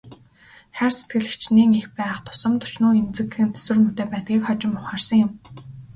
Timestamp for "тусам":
2.27-2.53